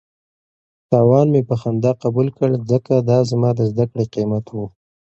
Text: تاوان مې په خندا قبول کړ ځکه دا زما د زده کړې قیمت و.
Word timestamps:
تاوان 0.89 1.27
مې 1.33 1.41
په 1.49 1.55
خندا 1.61 1.91
قبول 2.03 2.27
کړ 2.37 2.49
ځکه 2.71 2.93
دا 3.09 3.19
زما 3.29 3.49
د 3.55 3.59
زده 3.71 3.85
کړې 3.91 4.05
قیمت 4.13 4.45
و. 4.51 4.57